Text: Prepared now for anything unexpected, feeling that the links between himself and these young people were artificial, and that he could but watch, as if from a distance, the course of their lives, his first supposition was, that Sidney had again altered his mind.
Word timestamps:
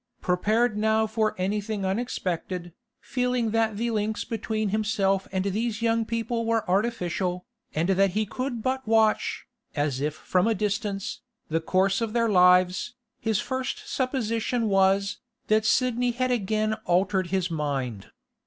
Prepared 0.19 0.75
now 0.79 1.05
for 1.05 1.35
anything 1.37 1.85
unexpected, 1.85 2.73
feeling 2.99 3.51
that 3.51 3.77
the 3.77 3.91
links 3.91 4.25
between 4.25 4.69
himself 4.69 5.27
and 5.31 5.45
these 5.45 5.83
young 5.83 6.05
people 6.05 6.43
were 6.43 6.67
artificial, 6.67 7.45
and 7.75 7.89
that 7.89 8.09
he 8.17 8.25
could 8.25 8.63
but 8.63 8.87
watch, 8.87 9.45
as 9.75 10.01
if 10.01 10.15
from 10.15 10.47
a 10.47 10.55
distance, 10.55 11.21
the 11.49 11.61
course 11.61 12.01
of 12.01 12.13
their 12.13 12.29
lives, 12.29 12.95
his 13.19 13.39
first 13.39 13.87
supposition 13.87 14.69
was, 14.69 15.19
that 15.49 15.67
Sidney 15.67 16.09
had 16.09 16.31
again 16.31 16.73
altered 16.85 17.27
his 17.27 17.51
mind. 17.51 18.09